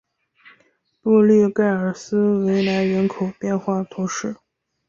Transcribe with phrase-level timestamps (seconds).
[0.99, 4.35] 布利盖尔斯维莱人口变化图示